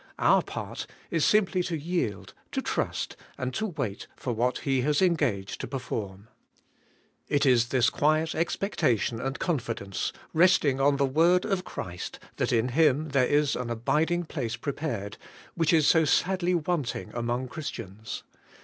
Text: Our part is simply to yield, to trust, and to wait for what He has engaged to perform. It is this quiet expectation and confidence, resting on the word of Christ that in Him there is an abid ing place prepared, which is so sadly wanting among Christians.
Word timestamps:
Our 0.17 0.41
part 0.41 0.87
is 1.11 1.23
simply 1.25 1.61
to 1.61 1.77
yield, 1.77 2.33
to 2.53 2.61
trust, 2.63 3.15
and 3.37 3.53
to 3.53 3.67
wait 3.67 4.07
for 4.15 4.33
what 4.33 4.57
He 4.61 4.81
has 4.81 4.99
engaged 4.99 5.61
to 5.61 5.67
perform. 5.67 6.27
It 7.29 7.45
is 7.45 7.67
this 7.67 7.91
quiet 7.91 8.33
expectation 8.33 9.21
and 9.21 9.37
confidence, 9.37 10.11
resting 10.33 10.81
on 10.81 10.97
the 10.97 11.05
word 11.05 11.45
of 11.45 11.65
Christ 11.65 12.17
that 12.37 12.51
in 12.51 12.69
Him 12.69 13.09
there 13.09 13.27
is 13.27 13.55
an 13.55 13.67
abid 13.69 14.09
ing 14.09 14.23
place 14.23 14.55
prepared, 14.55 15.17
which 15.53 15.71
is 15.71 15.85
so 15.85 16.03
sadly 16.03 16.55
wanting 16.55 17.11
among 17.13 17.47
Christians. 17.47 18.23